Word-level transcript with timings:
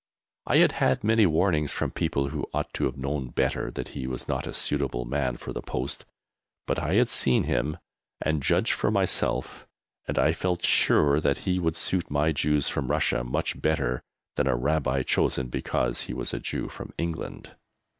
I 0.47 0.57
had 0.57 0.71
had 0.71 1.03
many 1.03 1.27
warnings 1.27 1.71
from 1.71 1.91
people 1.91 2.29
who 2.29 2.49
ought 2.55 2.73
to 2.73 2.85
have 2.85 2.97
known 2.97 3.27
better 3.29 3.69
that 3.69 3.89
he 3.89 4.07
was 4.07 4.27
not 4.27 4.47
a 4.47 4.53
suitable 4.55 5.05
man 5.05 5.37
for 5.37 5.53
the 5.53 5.61
post, 5.61 6.05
but 6.65 6.79
I 6.79 6.95
had 6.95 7.07
seen 7.07 7.43
him 7.43 7.77
and 8.19 8.41
judged 8.41 8.73
for 8.73 8.89
myself, 8.89 9.67
and 10.07 10.17
I 10.17 10.33
felt 10.33 10.65
sure 10.65 11.21
that 11.21 11.45
he 11.45 11.59
would 11.59 11.75
suit 11.75 12.09
my 12.09 12.31
Jews 12.31 12.67
from 12.67 12.89
Russia 12.89 13.23
much 13.23 13.61
better 13.61 14.01
than 14.37 14.47
a 14.47 14.55
Rabbi 14.55 15.03
chosen 15.03 15.49
because 15.49 16.01
he 16.01 16.15
was 16.15 16.33
a 16.33 16.39
Jew 16.39 16.67
from 16.67 16.91
England. 16.97 17.55